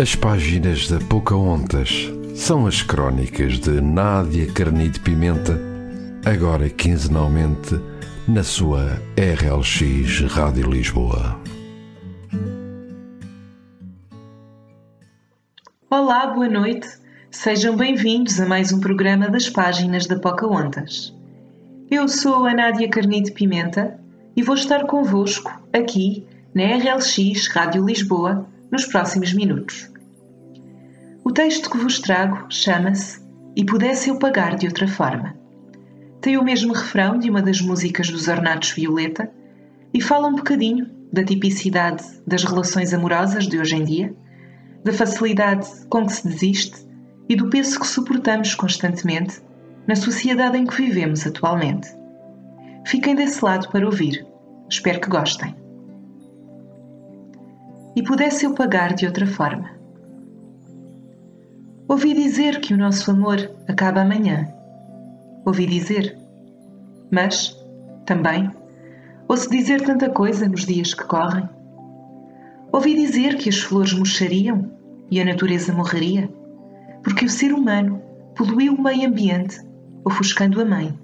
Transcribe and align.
As 0.00 0.14
páginas 0.14 0.86
da 0.86 1.00
Pocahontas 1.00 2.08
são 2.36 2.68
as 2.68 2.82
crónicas 2.82 3.58
de 3.58 3.80
Nádia 3.80 4.46
Carnide 4.52 5.00
Pimenta, 5.00 5.60
agora 6.24 6.70
quinzenalmente 6.70 7.74
na 8.28 8.44
sua 8.44 9.02
RLX 9.16 10.20
Rádio 10.32 10.70
Lisboa. 10.70 11.36
Olá, 15.90 16.28
boa 16.28 16.48
noite. 16.48 16.86
Sejam 17.32 17.74
bem-vindos 17.74 18.40
a 18.40 18.46
mais 18.46 18.72
um 18.72 18.78
programa 18.78 19.28
das 19.28 19.50
páginas 19.50 20.06
da 20.06 20.16
Pocahontas. 20.16 21.12
Eu 21.90 22.06
sou 22.06 22.46
a 22.46 22.54
Nádia 22.54 22.88
Carnide 22.88 23.32
Pimenta 23.32 23.98
e 24.36 24.44
vou 24.44 24.54
estar 24.54 24.86
convosco 24.86 25.60
aqui 25.72 26.24
na 26.54 26.62
RLX 26.76 27.48
Rádio 27.48 27.84
Lisboa 27.84 28.46
nos 28.70 28.84
próximos 28.84 29.32
minutos. 29.32 29.90
O 31.24 31.32
texto 31.32 31.70
que 31.70 31.78
vos 31.78 31.98
trago 31.98 32.46
chama-se 32.48 33.20
E 33.56 33.64
Pudesse 33.64 34.10
Eu 34.10 34.18
Pagar 34.18 34.56
de 34.56 34.66
Outra 34.66 34.86
Forma. 34.86 35.34
Tem 36.20 36.36
o 36.36 36.44
mesmo 36.44 36.72
refrão 36.72 37.18
de 37.18 37.30
uma 37.30 37.42
das 37.42 37.60
músicas 37.60 38.10
dos 38.10 38.28
Ornatos 38.28 38.70
Violeta 38.72 39.30
e 39.92 40.00
fala 40.00 40.28
um 40.28 40.34
bocadinho 40.34 40.90
da 41.12 41.24
tipicidade 41.24 42.04
das 42.26 42.44
relações 42.44 42.92
amorosas 42.92 43.46
de 43.46 43.58
hoje 43.58 43.76
em 43.76 43.84
dia, 43.84 44.14
da 44.84 44.92
facilidade 44.92 45.66
com 45.88 46.06
que 46.06 46.12
se 46.12 46.28
desiste 46.28 46.86
e 47.28 47.36
do 47.36 47.48
peso 47.48 47.80
que 47.80 47.86
suportamos 47.86 48.54
constantemente 48.54 49.40
na 49.86 49.96
sociedade 49.96 50.58
em 50.58 50.66
que 50.66 50.76
vivemos 50.76 51.26
atualmente. 51.26 51.88
Fiquem 52.86 53.14
desse 53.14 53.44
lado 53.44 53.68
para 53.70 53.86
ouvir. 53.86 54.26
Espero 54.68 55.00
que 55.00 55.08
gostem 55.08 55.54
e 57.98 58.02
pudesse 58.04 58.46
eu 58.46 58.54
pagar 58.54 58.94
de 58.94 59.06
outra 59.06 59.26
forma. 59.26 59.70
Ouvi 61.88 62.14
dizer 62.14 62.60
que 62.60 62.72
o 62.72 62.76
nosso 62.76 63.10
amor 63.10 63.50
acaba 63.66 64.02
amanhã. 64.02 64.46
Ouvi 65.44 65.66
dizer. 65.66 66.16
Mas, 67.10 67.60
também, 68.06 68.52
ouço 69.26 69.50
dizer 69.50 69.80
tanta 69.80 70.08
coisa 70.08 70.48
nos 70.48 70.64
dias 70.64 70.94
que 70.94 71.02
correm. 71.02 71.48
Ouvi 72.70 72.94
dizer 72.94 73.36
que 73.36 73.48
as 73.48 73.58
flores 73.58 73.92
murchariam 73.92 74.70
e 75.10 75.20
a 75.20 75.24
natureza 75.24 75.72
morreria, 75.72 76.30
porque 77.02 77.24
o 77.24 77.28
ser 77.28 77.52
humano 77.52 78.00
poluiu 78.36 78.74
o 78.74 78.80
meio 78.80 79.08
ambiente, 79.08 79.60
ofuscando 80.04 80.60
a 80.60 80.64
mãe, 80.64 80.96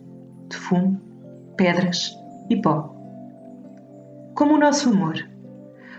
de 0.48 0.56
fumo, 0.56 1.00
pedras 1.56 2.16
e 2.48 2.54
pó. 2.62 2.94
Como 4.36 4.54
o 4.54 4.58
nosso 4.58 4.90
amor 4.90 5.33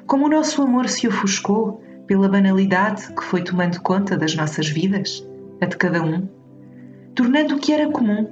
como 0.08 0.26
o 0.26 0.30
nosso 0.30 0.62
amor 0.62 0.88
se 0.88 1.08
ofuscou 1.08 1.84
pela 2.06 2.30
banalidade 2.30 3.12
que 3.14 3.24
foi 3.24 3.44
tomando 3.44 3.82
conta 3.82 4.16
das 4.16 4.36
nossas 4.36 4.70
vidas, 4.70 5.28
a 5.60 5.66
de 5.66 5.78
cada 5.78 6.04
um, 6.04 6.28
tornando 7.16 7.56
o 7.56 7.60
que 7.60 7.74
era 7.74 7.90
comum 7.90 8.30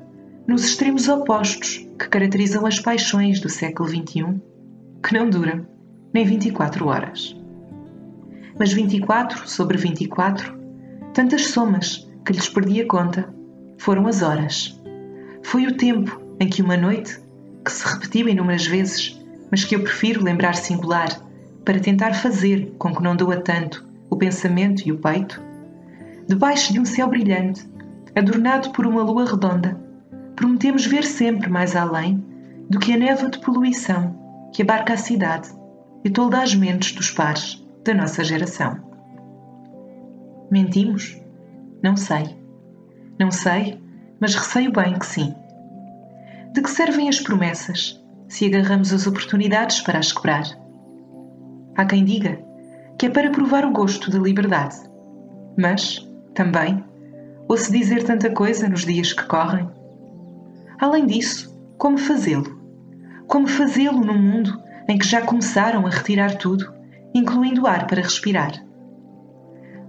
nos 0.48 0.66
extremos 0.66 1.08
opostos 1.08 1.78
que 1.98 2.08
caracterizam 2.10 2.66
as 2.66 2.80
paixões 2.80 3.40
do 3.40 3.50
século 3.50 3.90
XXI, 3.90 4.40
que 5.02 5.14
não 5.14 5.30
duram 5.30 5.66
nem 6.14 6.26
24 6.26 6.88
horas. 6.88 7.36
Mas 8.60 8.72
24 8.72 9.50
sobre 9.50 9.78
24, 9.78 10.56
tantas 11.14 11.48
somas 11.48 12.08
que 12.24 12.34
lhes 12.34 12.50
perdi 12.50 12.82
a 12.82 12.88
conta, 12.88 13.34
foram 13.80 14.06
as 14.06 14.22
horas. 14.22 14.80
Foi 15.42 15.66
o 15.66 15.76
tempo 15.76 16.22
em 16.40 16.48
que 16.48 16.62
uma 16.62 16.78
noite, 16.78 17.20
que 17.66 17.72
se 17.72 17.88
repetiu 17.88 18.30
inúmeras 18.30 18.68
vezes, 18.68 19.20
mas 19.50 19.64
que 19.64 19.76
eu 19.76 19.82
prefiro 19.82 20.24
lembrar 20.24 20.54
singular 20.54 21.10
para 21.64 21.80
tentar 21.80 22.14
fazer 22.14 22.74
com 22.78 22.94
que 22.94 23.04
não 23.04 23.16
doa 23.16 23.38
tanto 23.38 23.88
o 24.10 24.16
pensamento 24.16 24.86
e 24.86 24.92
o 24.92 24.98
peito, 24.98 25.42
debaixo 26.28 26.74
de 26.74 26.80
um 26.80 26.86
céu 26.86 27.08
brilhante, 27.08 27.68
adornado 28.16 28.72
por 28.72 28.86
uma 28.86 29.02
lua 29.02 29.26
redonda, 29.26 29.80
prometemos 30.36 30.86
ver 30.86 31.04
sempre 31.04 31.50
mais 31.50 31.76
além 31.76 32.24
do 32.70 32.80
que 32.80 32.94
a 32.94 32.98
névoa 32.98 33.30
de 33.30 33.40
poluição 33.40 34.50
que 34.54 34.62
abarca 34.62 34.94
a 34.94 34.98
cidade 34.98 35.50
e 36.04 36.10
tolda 36.10 36.42
as 36.42 36.54
mentes 36.54 36.92
dos 36.94 37.10
pares 37.12 37.64
da 37.84 37.94
nossa 37.94 38.24
geração. 38.24 38.78
Mentimos? 40.52 41.18
Não 41.82 41.98
sei. 41.98 42.38
Não 43.20 43.32
sei, 43.32 43.82
mas 44.20 44.36
receio 44.36 44.72
bem 44.72 44.98
que 44.98 45.06
sim. 45.06 45.34
De 46.54 46.62
que 46.62 46.70
servem 46.70 47.10
as 47.10 47.20
promessas 47.20 48.02
se 48.28 48.46
agarramos 48.46 48.94
as 48.94 49.08
oportunidades 49.08 49.82
para 49.82 50.00
as 50.00 50.12
quebrar? 50.12 50.63
Há 51.76 51.86
quem 51.86 52.06
diga 52.06 52.40
que 52.98 53.08
é 53.08 53.10
para 53.10 53.32
provar 53.32 53.66
o 53.66 53.72
gosto 53.72 54.12
da 54.12 54.20
liberdade. 54.20 54.76
Mas, 55.58 56.08
também, 56.34 56.84
ouço 57.48 57.72
dizer 57.72 58.04
tanta 58.04 58.30
coisa 58.30 58.70
nos 58.70 58.86
dias 58.86 59.12
que 59.12 59.26
correm. 59.26 59.68
Além 60.80 61.06
disso, 61.08 61.58
como 61.78 61.98
fazê-lo? 61.98 62.62
Como 63.28 63.48
fazê-lo 63.48 64.00
num 64.00 64.18
mundo 64.18 64.62
em 64.88 64.98
que 64.98 65.08
já 65.08 65.22
começaram 65.22 65.86
a 65.88 65.90
retirar 65.90 66.38
tudo, 66.38 66.72
incluindo 67.14 67.64
o 67.64 67.68
ar 67.68 67.88
para 67.88 68.02
respirar? 68.02 68.64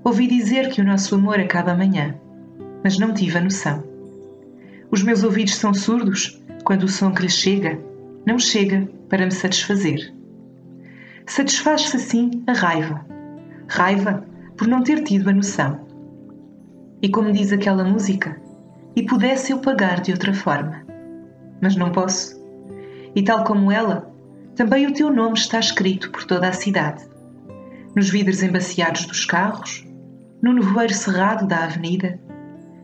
Ouvi 0.02 0.26
dizer 0.26 0.70
que 0.70 0.80
o 0.80 0.84
nosso 0.84 1.14
amor 1.14 1.38
acaba 1.38 1.72
amanhã, 1.72 2.14
mas 2.82 2.98
não 2.98 3.12
tive 3.12 3.38
a 3.38 3.42
noção. 3.42 3.82
Os 4.90 5.02
meus 5.02 5.22
ouvidos 5.22 5.56
são 5.56 5.74
surdos 5.74 6.42
quando 6.64 6.84
o 6.84 6.88
som 6.88 7.12
que 7.12 7.22
lhes 7.22 7.34
chega 7.34 7.78
não 8.26 8.38
chega 8.38 8.88
para 9.08 9.26
me 9.26 9.32
satisfazer 9.32 10.14
satisfaz-se 11.26 11.96
assim 11.96 12.42
a 12.46 12.52
raiva. 12.52 13.04
Raiva 13.68 14.24
por 14.56 14.68
não 14.68 14.82
ter 14.82 15.02
tido 15.02 15.30
a 15.30 15.32
noção. 15.32 15.86
E 17.02 17.08
como 17.08 17.32
diz 17.32 17.52
aquela 17.52 17.84
música, 17.84 18.40
e 18.94 19.02
pudesse 19.02 19.52
eu 19.52 19.58
pagar 19.58 20.00
de 20.00 20.12
outra 20.12 20.32
forma. 20.32 20.82
Mas 21.60 21.76
não 21.76 21.90
posso. 21.90 22.40
E 23.14 23.22
tal 23.22 23.44
como 23.44 23.72
ela, 23.72 24.12
também 24.54 24.86
o 24.86 24.92
teu 24.92 25.12
nome 25.12 25.36
está 25.36 25.58
escrito 25.58 26.10
por 26.10 26.24
toda 26.24 26.48
a 26.48 26.52
cidade. 26.52 27.04
Nos 27.96 28.08
vidros 28.08 28.42
embaciados 28.42 29.06
dos 29.06 29.24
carros, 29.24 29.84
no 30.42 30.52
nevoeiro 30.52 30.94
cerrado 30.94 31.46
da 31.46 31.64
avenida, 31.64 32.20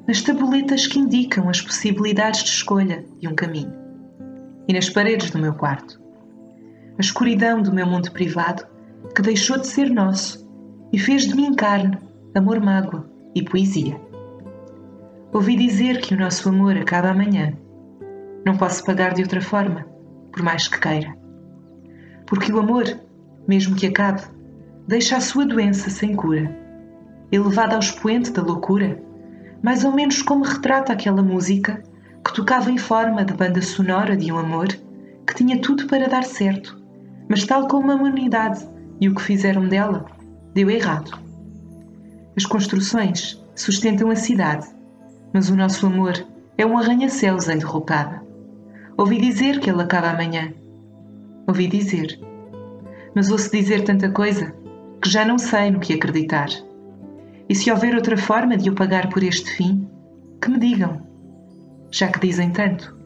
nas 0.06 0.22
tabuletas 0.22 0.86
que 0.86 0.98
indicam 0.98 1.48
as 1.48 1.60
possibilidades 1.60 2.42
de 2.42 2.50
escolha 2.50 3.04
de 3.20 3.28
um 3.28 3.34
caminho, 3.34 3.72
e 4.66 4.72
nas 4.72 4.88
paredes 4.88 5.30
do 5.30 5.38
meu 5.38 5.54
quarto 5.54 6.00
a 7.00 7.02
escuridão 7.02 7.62
do 7.62 7.72
meu 7.72 7.86
mundo 7.86 8.12
privado, 8.12 8.62
que 9.16 9.22
deixou 9.22 9.56
de 9.56 9.66
ser 9.66 9.88
nosso 9.88 10.46
e 10.92 10.98
fez 10.98 11.22
de 11.22 11.34
mim 11.34 11.54
carne, 11.54 11.96
amor, 12.34 12.60
mágoa 12.60 13.10
e 13.34 13.42
poesia. 13.42 13.98
Ouvi 15.32 15.56
dizer 15.56 16.02
que 16.02 16.12
o 16.12 16.18
nosso 16.18 16.50
amor 16.50 16.76
acaba 16.76 17.08
amanhã. 17.08 17.54
Não 18.44 18.54
posso 18.54 18.84
pagar 18.84 19.14
de 19.14 19.22
outra 19.22 19.40
forma, 19.40 19.86
por 20.30 20.42
mais 20.42 20.68
que 20.68 20.78
queira. 20.78 21.16
Porque 22.26 22.52
o 22.52 22.58
amor, 22.58 22.84
mesmo 23.48 23.76
que 23.76 23.86
acabe, 23.86 24.20
deixa 24.86 25.16
a 25.16 25.22
sua 25.22 25.46
doença 25.46 25.88
sem 25.88 26.14
cura, 26.14 26.54
elevada 27.32 27.76
ao 27.76 27.80
expoente 27.80 28.30
da 28.30 28.42
loucura, 28.42 29.02
mais 29.62 29.84
ou 29.86 29.92
menos 29.92 30.20
como 30.20 30.44
retrata 30.44 30.92
aquela 30.92 31.22
música 31.22 31.82
que 32.22 32.34
tocava 32.34 32.70
em 32.70 32.76
forma 32.76 33.24
de 33.24 33.32
banda 33.32 33.62
sonora 33.62 34.18
de 34.18 34.30
um 34.30 34.36
amor 34.36 34.68
que 35.26 35.34
tinha 35.34 35.58
tudo 35.62 35.86
para 35.86 36.06
dar 36.06 36.24
certo, 36.24 36.78
mas 37.30 37.46
tal 37.46 37.68
como 37.68 37.92
a 37.92 37.94
humanidade 37.94 38.68
e 39.00 39.08
o 39.08 39.14
que 39.14 39.22
fizeram 39.22 39.68
dela, 39.68 40.04
deu 40.52 40.68
errado. 40.68 41.16
As 42.36 42.44
construções 42.44 43.40
sustentam 43.54 44.10
a 44.10 44.16
cidade, 44.16 44.66
mas 45.32 45.48
o 45.48 45.54
nosso 45.54 45.86
amor 45.86 46.14
é 46.58 46.66
um 46.66 46.76
arranha-céus 46.76 47.48
em 47.48 47.56
derrocada. 47.56 48.20
Ouvi 48.98 49.20
dizer 49.20 49.60
que 49.60 49.70
ele 49.70 49.80
acaba 49.80 50.10
amanhã. 50.10 50.52
Ouvi 51.46 51.68
dizer. 51.68 52.18
Mas 53.14 53.30
ouço 53.30 53.48
dizer 53.52 53.84
tanta 53.84 54.10
coisa 54.10 54.52
que 55.00 55.08
já 55.08 55.24
não 55.24 55.38
sei 55.38 55.70
no 55.70 55.78
que 55.78 55.94
acreditar. 55.94 56.48
E 57.48 57.54
se 57.54 57.70
houver 57.70 57.94
outra 57.94 58.16
forma 58.16 58.56
de 58.56 58.68
eu 58.68 58.74
pagar 58.74 59.08
por 59.08 59.22
este 59.22 59.52
fim, 59.52 59.88
que 60.42 60.50
me 60.50 60.58
digam, 60.58 61.00
já 61.92 62.08
que 62.08 62.18
dizem 62.18 62.50
tanto, 62.50 62.98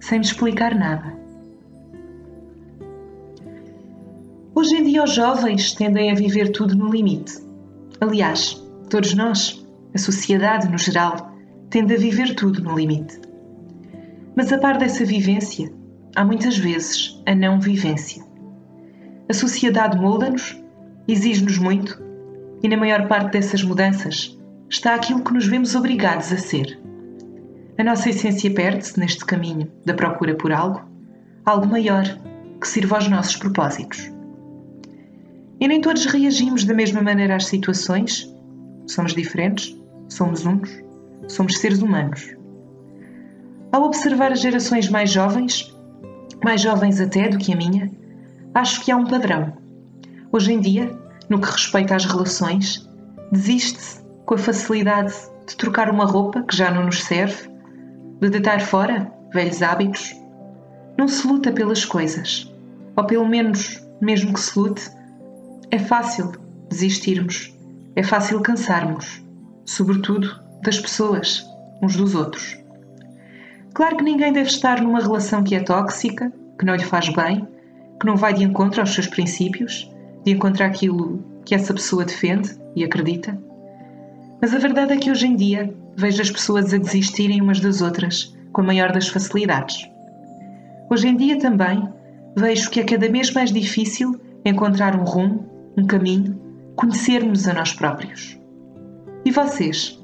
sem 0.00 0.20
me 0.20 0.24
explicar 0.24 0.72
nada. 0.74 1.19
Hoje 4.60 4.76
em 4.76 4.82
dia, 4.82 5.02
os 5.02 5.14
jovens 5.14 5.72
tendem 5.72 6.10
a 6.10 6.14
viver 6.14 6.52
tudo 6.52 6.76
no 6.76 6.90
limite. 6.90 7.32
Aliás, 7.98 8.62
todos 8.90 9.14
nós, 9.14 9.66
a 9.94 9.98
sociedade 9.98 10.68
no 10.68 10.76
geral, 10.76 11.34
tende 11.70 11.94
a 11.94 11.98
viver 11.98 12.34
tudo 12.34 12.62
no 12.62 12.76
limite. 12.76 13.18
Mas 14.36 14.52
a 14.52 14.58
par 14.58 14.76
dessa 14.76 15.02
vivência, 15.02 15.72
há 16.14 16.22
muitas 16.26 16.58
vezes 16.58 17.18
a 17.24 17.34
não 17.34 17.58
vivência. 17.58 18.22
A 19.30 19.32
sociedade 19.32 19.98
molda-nos, 19.98 20.62
exige-nos 21.08 21.56
muito, 21.56 21.98
e 22.62 22.68
na 22.68 22.76
maior 22.76 23.08
parte 23.08 23.32
dessas 23.32 23.62
mudanças 23.62 24.38
está 24.68 24.94
aquilo 24.94 25.24
que 25.24 25.32
nos 25.32 25.46
vemos 25.46 25.74
obrigados 25.74 26.30
a 26.34 26.36
ser. 26.36 26.78
A 27.78 27.82
nossa 27.82 28.10
essência 28.10 28.52
perde-se 28.52 29.00
neste 29.00 29.24
caminho 29.24 29.72
da 29.86 29.94
procura 29.94 30.34
por 30.34 30.52
algo, 30.52 30.82
algo 31.46 31.66
maior, 31.66 32.04
que 32.60 32.68
sirva 32.68 32.96
aos 32.96 33.08
nossos 33.08 33.36
propósitos. 33.36 34.19
E 35.60 35.68
nem 35.68 35.80
todos 35.80 36.06
reagimos 36.06 36.64
da 36.64 36.72
mesma 36.72 37.02
maneira 37.02 37.36
às 37.36 37.44
situações. 37.44 38.32
Somos 38.86 39.14
diferentes, 39.14 39.76
somos 40.08 40.46
uns, 40.46 40.70
somos 41.28 41.58
seres 41.58 41.82
humanos. 41.82 42.34
Ao 43.70 43.82
observar 43.82 44.32
as 44.32 44.40
gerações 44.40 44.88
mais 44.88 45.10
jovens, 45.10 45.76
mais 46.42 46.62
jovens 46.62 46.98
até 46.98 47.28
do 47.28 47.36
que 47.36 47.52
a 47.52 47.56
minha, 47.56 47.90
acho 48.54 48.82
que 48.82 48.90
há 48.90 48.96
um 48.96 49.06
padrão. 49.06 49.52
Hoje 50.32 50.52
em 50.54 50.60
dia, 50.60 50.98
no 51.28 51.38
que 51.38 51.50
respeita 51.50 51.94
às 51.94 52.06
relações, 52.06 52.88
desiste-se 53.30 54.00
com 54.24 54.34
a 54.34 54.38
facilidade 54.38 55.14
de 55.46 55.56
trocar 55.56 55.90
uma 55.90 56.06
roupa 56.06 56.42
que 56.42 56.56
já 56.56 56.70
não 56.70 56.86
nos 56.86 57.04
serve, 57.04 57.50
de 58.18 58.30
deitar 58.30 58.60
fora 58.60 59.12
velhos 59.32 59.62
hábitos. 59.62 60.14
Não 60.96 61.06
se 61.06 61.26
luta 61.26 61.52
pelas 61.52 61.84
coisas, 61.84 62.50
ou 62.96 63.04
pelo 63.04 63.28
menos, 63.28 63.86
mesmo 64.00 64.32
que 64.32 64.40
se 64.40 64.58
lute, 64.58 64.90
é 65.70 65.78
fácil 65.78 66.32
desistirmos, 66.68 67.54
é 67.94 68.02
fácil 68.02 68.40
cansarmos, 68.40 69.24
sobretudo 69.64 70.28
das 70.64 70.80
pessoas, 70.80 71.46
uns 71.80 71.96
dos 71.96 72.14
outros. 72.14 72.58
Claro 73.72 73.96
que 73.96 74.02
ninguém 74.02 74.32
deve 74.32 74.48
estar 74.48 74.80
numa 74.80 75.00
relação 75.00 75.44
que 75.44 75.54
é 75.54 75.60
tóxica, 75.60 76.32
que 76.58 76.66
não 76.66 76.74
lhe 76.74 76.84
faz 76.84 77.08
bem, 77.08 77.46
que 78.00 78.06
não 78.06 78.16
vai 78.16 78.34
de 78.34 78.42
encontro 78.42 78.80
aos 78.80 78.92
seus 78.92 79.06
princípios, 79.06 79.88
de 80.24 80.32
encontro 80.32 80.64
àquilo 80.64 81.24
que 81.44 81.54
essa 81.54 81.72
pessoa 81.72 82.04
defende 82.04 82.50
e 82.74 82.82
acredita. 82.82 83.38
Mas 84.40 84.52
a 84.54 84.58
verdade 84.58 84.94
é 84.94 84.96
que 84.96 85.10
hoje 85.10 85.26
em 85.26 85.36
dia 85.36 85.72
vejo 85.96 86.20
as 86.20 86.30
pessoas 86.30 86.74
a 86.74 86.78
desistirem 86.78 87.40
umas 87.40 87.60
das 87.60 87.80
outras 87.80 88.36
com 88.52 88.62
a 88.62 88.64
maior 88.64 88.90
das 88.90 89.08
facilidades. 89.08 89.88
Hoje 90.90 91.08
em 91.08 91.16
dia 91.16 91.38
também 91.38 91.88
vejo 92.36 92.70
que 92.70 92.80
é 92.80 92.84
cada 92.84 93.08
vez 93.08 93.32
mais 93.32 93.52
difícil 93.52 94.20
encontrar 94.44 94.98
um 94.98 95.04
rumo, 95.04 95.49
um 95.76 95.86
caminho, 95.86 96.38
conhecermos 96.76 97.46
a 97.46 97.54
nós 97.54 97.72
próprios. 97.72 98.38
E 99.24 99.30
vocês? 99.30 99.98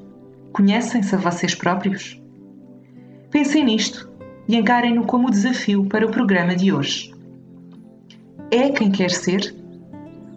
Conhecem-se 0.52 1.14
a 1.14 1.18
vocês 1.18 1.54
próprios? 1.54 2.20
Pensem 3.30 3.64
nisto 3.64 4.10
e 4.48 4.56
encarem-no 4.56 5.04
como 5.04 5.30
desafio 5.30 5.84
para 5.86 6.06
o 6.06 6.10
programa 6.10 6.54
de 6.54 6.72
hoje. 6.72 7.14
É 8.50 8.70
quem 8.70 8.90
quer 8.90 9.10
ser? 9.10 9.54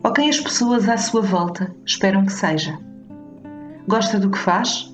Ou 0.03 0.11
quem 0.11 0.29
as 0.29 0.39
pessoas 0.39 0.89
à 0.89 0.97
sua 0.97 1.21
volta 1.21 1.73
esperam 1.85 2.25
que 2.25 2.33
seja? 2.33 2.77
Gosta 3.87 4.19
do 4.19 4.31
que 4.31 4.37
faz? 4.37 4.93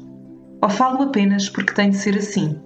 Ou 0.62 0.70
falo 0.70 1.04
apenas 1.04 1.50
porque 1.50 1.74
tem 1.74 1.92
de 1.92 1.98
ser 1.98 2.18
assim? 2.18 2.60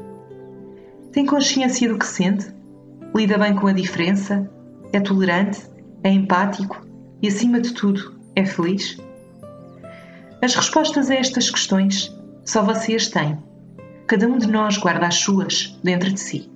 Tem 1.11 1.25
consciência 1.25 1.87
do 1.87 1.99
que 1.99 2.05
sente? 2.05 2.47
Lida 3.15 3.37
bem 3.37 3.55
com 3.55 3.67
a 3.67 3.73
diferença? 3.73 4.49
É 4.93 4.99
tolerante? 4.99 5.61
É 6.03 6.09
empático? 6.09 6.88
E 7.21 7.27
acima 7.27 7.59
de 7.59 7.73
tudo, 7.73 8.15
é 8.35 8.45
feliz? 8.45 8.97
As 10.41 10.55
respostas 10.55 11.09
a 11.09 11.15
estas 11.15 11.49
questões 11.49 12.15
só 12.45 12.63
você 12.63 12.95
as 12.95 13.09
tem. 13.09 13.37
Cada 14.07 14.27
um 14.27 14.37
de 14.37 14.47
nós 14.47 14.77
guarda 14.77 15.07
as 15.07 15.15
suas 15.15 15.77
dentro 15.83 16.11
de 16.11 16.19
si. 16.19 16.49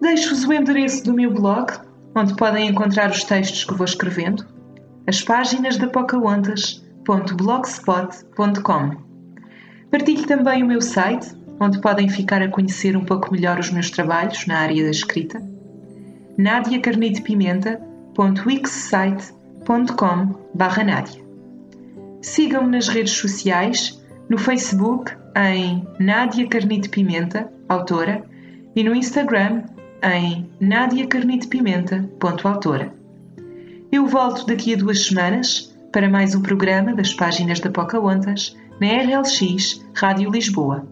Deixo-vos 0.00 0.44
o 0.44 0.52
endereço 0.52 1.04
do 1.04 1.14
meu 1.14 1.32
blog, 1.32 1.72
onde 2.14 2.36
podem 2.36 2.68
encontrar 2.68 3.10
os 3.10 3.24
textos 3.24 3.64
que 3.64 3.74
vou 3.74 3.86
escrevendo, 3.86 4.46
as 5.06 5.22
páginas 5.22 5.78
da 5.78 5.88
Pocahontas 5.88 6.84
www.blogspot.com. 7.06 9.06
Partilho 9.90 10.26
também 10.26 10.62
o 10.62 10.66
meu 10.66 10.82
site, 10.82 11.34
onde 11.60 11.80
podem 11.80 12.08
ficar 12.08 12.42
a 12.42 12.48
conhecer 12.48 12.96
um 12.96 13.04
pouco 13.04 13.32
melhor 13.32 13.58
os 13.58 13.70
meus 13.70 13.90
trabalhos 13.90 14.46
na 14.46 14.58
área 14.58 14.84
da 14.84 14.90
escrita, 14.90 15.42
nadiacarnidepimenta.wixsite.com 16.36 17.85
Nádia. 20.84 21.22
Sigam-me 22.22 22.70
nas 22.70 22.88
redes 22.88 23.12
sociais, 23.12 24.02
no 24.28 24.36
Facebook 24.38 25.12
em 25.36 25.86
Nádia 26.00 26.48
Carnide 26.48 26.88
Pimenta, 26.88 27.48
autora, 27.68 28.24
e 28.74 28.82
no 28.82 28.92
Instagram 28.94 29.64
em 30.02 30.50
nadiacarnidepimenta.autora. 30.60 32.92
Eu 33.92 34.06
volto 34.06 34.46
daqui 34.46 34.72
a 34.74 34.76
duas 34.76 35.06
semanas 35.06 35.72
para 35.92 36.08
mais 36.08 36.34
um 36.34 36.40
programa 36.40 36.94
das 36.94 37.12
páginas 37.12 37.60
da 37.60 37.70
Pocahontas 37.70 38.56
na 38.80 38.86
RLX 38.86 39.84
Rádio 39.94 40.30
Lisboa. 40.30 40.88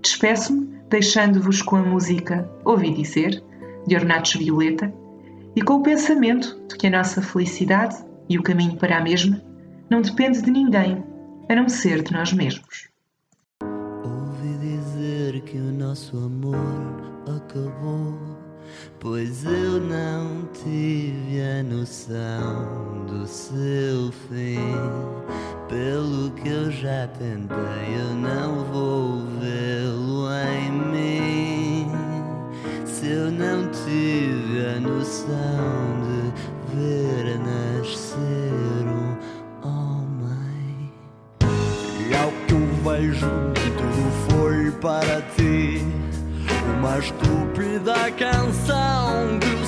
Despeço-me 0.00 0.70
deixando-vos 0.88 1.60
com 1.62 1.74
a 1.76 1.82
música 1.82 2.48
Ouvi 2.64 2.94
Dizer, 2.94 3.42
de 3.86 3.96
Ornatos 3.96 4.34
Violeta, 4.34 4.92
e 5.54 5.62
com 5.62 5.74
o 5.74 5.82
pensamento 5.82 6.60
de 6.68 6.76
que 6.76 6.86
a 6.86 6.90
nossa 6.90 7.20
felicidade 7.22 7.96
e 8.28 8.38
o 8.38 8.42
caminho 8.42 8.76
para 8.76 8.98
a 8.98 9.02
mesma 9.02 9.42
não 9.90 10.00
depende 10.00 10.40
de 10.42 10.50
ninguém, 10.50 11.04
a 11.48 11.54
não 11.54 11.68
ser 11.68 12.02
de 12.02 12.12
nós 12.12 12.32
mesmos. 12.32 12.88
Ouvi 13.62 14.56
dizer 14.58 15.40
que 15.42 15.58
o 15.58 15.72
nosso 15.72 16.16
amor 16.16 16.56
acabou 17.36 18.42
pois 19.00 19.44
eu 19.44 19.80
não 19.80 20.46
tive 20.52 21.42
a 21.42 21.62
noção 21.62 23.04
do 23.06 23.26
seu 23.26 24.12
fim. 24.28 24.58
Pelo 25.68 26.30
que 26.32 26.48
eu 26.48 26.70
já 26.70 27.06
tentei, 27.08 27.96
eu 27.98 28.14
não 28.14 28.64
vou 28.64 29.26
vê-lo 29.40 30.28
em 30.30 30.70
mim. 30.70 31.21
Não 33.42 33.68
tive 33.70 34.64
a 34.64 34.78
noção 34.78 35.98
de 36.06 36.76
ver 36.76 37.38
nascer 37.40 38.86
um 38.86 39.16
homem, 39.66 40.92
e 41.40 42.14
ao 42.14 42.30
que 42.46 42.54
eu 42.54 42.64
vejo, 42.84 43.26
tudo 43.76 44.02
foi 44.30 44.70
para 44.80 45.20
ti 45.36 45.84
uma 46.78 46.98
estúpida 47.00 48.12
canção 48.12 49.40
que 49.40 49.61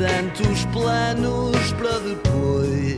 tantos 0.00 0.64
planos 0.72 1.72
para 1.74 1.98
depois. 1.98 2.96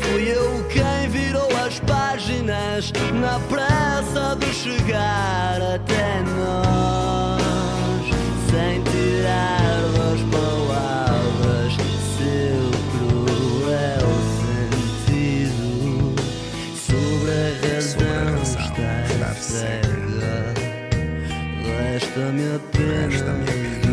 Fui 0.00 0.32
eu 0.32 0.64
quem 0.70 1.10
virou 1.10 1.48
as 1.66 1.78
páginas 1.80 2.90
na 3.12 3.38
pressa 3.40 4.36
de 4.36 4.46
chegar 4.54 5.60
até 5.60 6.22
nós, 6.34 7.42
sem 8.50 8.82
tirar 8.84 9.82
das 9.98 10.22
palavras 10.32 11.74
seu 12.16 12.70
cruel 12.96 14.08
sentido 14.40 16.14
sobre 16.74 17.30
a 17.32 17.52
razão 17.68 18.42
estar 18.42 19.34
cega. 19.34 20.54
Resta-me 21.66 22.46
apenas 22.56 23.20
razão. 23.20 23.89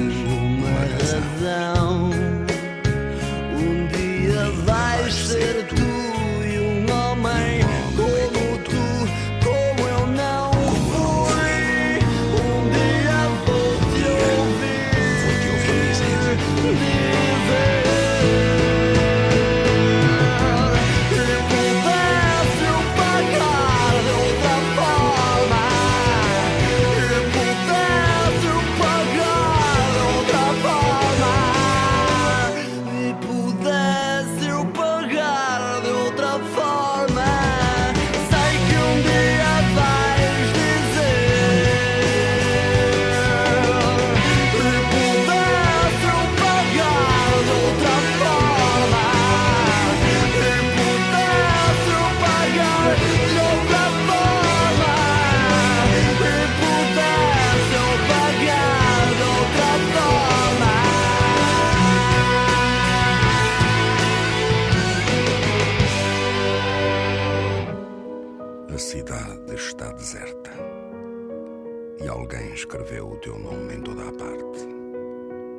Escreveu 72.68 73.14
o 73.14 73.16
teu 73.20 73.40
nome 73.40 73.76
em 73.76 73.82
toda 73.82 74.02
a 74.02 74.12
parte. 74.12 74.68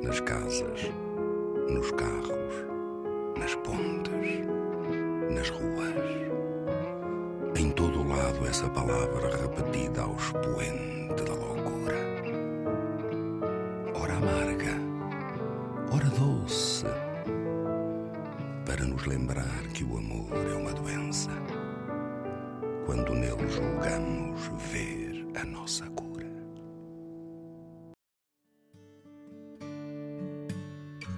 Nas 0.03 0.19
casas, 0.19 0.91
nos 1.67 1.89
carros, 1.93 2.53
nas 3.35 3.55
pontes, 3.55 4.45
nas 5.33 5.49
ruas. 5.49 5.95
Em 7.55 7.71
todo 7.71 8.01
o 8.01 8.07
lado 8.07 8.45
essa 8.45 8.69
palavra 8.69 9.35
repetida 9.37 10.03
ao 10.03 10.15
expoente 10.15 11.23
da 11.23 11.33
loucura. 11.33 11.95
Ora 13.95 14.13
amarga, 14.13 14.75
ora 15.91 16.05
doce. 16.11 16.85
Para 18.67 18.85
nos 18.85 19.03
lembrar 19.07 19.63
que 19.73 19.83
o 19.83 19.97
amor 19.97 20.47
é 20.47 20.53
uma 20.53 20.73
doença. 20.73 21.31
Quando 22.85 23.15
nele 23.15 23.49
julgamos 23.49 24.51
ver 24.71 25.27
a 25.33 25.43
nossa 25.43 25.89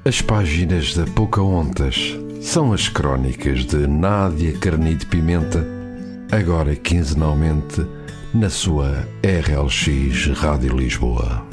As 0.03 0.20
páginas 0.20 0.96
da 0.96 1.05
Pocahontas 1.05 2.17
são 2.41 2.74
as 2.74 2.89
crónicas 2.89 3.65
de 3.65 3.86
Nádia 3.86 4.51
Carnide 4.58 5.05
Pimenta, 5.05 5.63
agora 6.31 6.75
quinzenalmente 6.75 7.86
na 8.34 8.50
sua 8.50 9.08
RLX 9.24 10.25
Rádio 10.39 10.75
Lisboa. 10.75 11.46